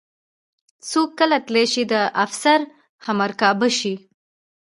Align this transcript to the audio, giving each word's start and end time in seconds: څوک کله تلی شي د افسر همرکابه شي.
څوک 0.89 1.09
کله 1.19 1.37
تلی 1.47 1.65
شي 1.73 1.83
د 1.91 1.95
افسر 2.23 2.59
همرکابه 3.05 3.69
شي. 3.79 3.93